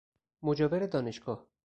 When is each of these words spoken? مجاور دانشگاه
مجاور 0.41 0.87
دانشگاه 0.87 1.47